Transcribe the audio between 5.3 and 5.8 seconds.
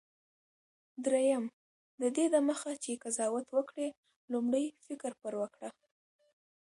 وکړه.